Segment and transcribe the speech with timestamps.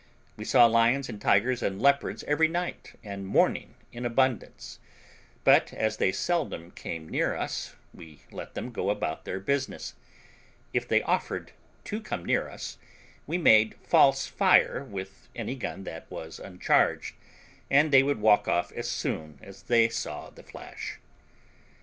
[0.35, 4.79] We saw lions and tigers and leopards every night and morning in abundance;
[5.43, 9.93] but as they seldom came near us, we let them go about their business:
[10.73, 11.51] if they offered
[11.83, 12.79] to come near us,
[13.27, 17.13] we made false fire with any gun that was uncharged,
[17.69, 20.99] and they would walk off as soon as they saw the flash.